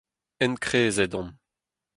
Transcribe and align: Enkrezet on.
Enkrezet 0.43 1.13
on. 1.19 1.27